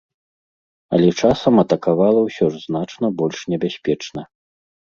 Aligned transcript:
Але 0.97 1.09
часам 1.21 1.55
атакавала 1.65 2.21
ўсё 2.29 2.45
ж 2.55 2.63
значна 2.67 3.07
больш 3.23 3.39
небяспечна. 3.55 4.21